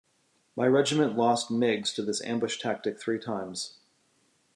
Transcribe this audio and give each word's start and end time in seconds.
My 0.55 0.65
regiment 0.65 1.15
lost 1.15 1.49
MiGs 1.51 1.93
to 1.93 2.01
this 2.01 2.23
ambush 2.23 2.57
tactic 2.57 2.99
three 2.99 3.19
times. 3.19 3.77